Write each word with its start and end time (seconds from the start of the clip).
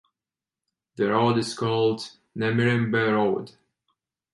The 0.95 1.09
road 1.11 1.37
is 1.37 1.53
called 1.53 2.09
"Namirembe 2.35 3.11
Road". 3.13 3.51